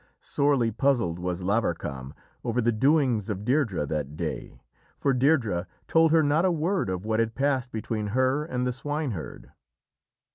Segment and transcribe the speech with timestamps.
[0.19, 4.59] Sorely puzzled was Lavarcam over the doings of Deirdrê that day,
[4.97, 8.73] for Deirdrê told her not a word of what had passed between her and the
[8.73, 9.51] swineherd.